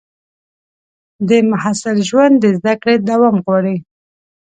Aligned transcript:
د 1.29 1.31
محصل 1.51 1.97
ژوند 2.09 2.33
د 2.39 2.45
زده 2.57 2.73
کړې 2.81 2.95
دوام 3.09 3.35
غواړي. 3.45 3.75